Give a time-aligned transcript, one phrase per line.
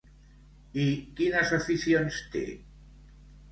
[0.83, 0.85] I
[1.19, 2.45] quines aficions té?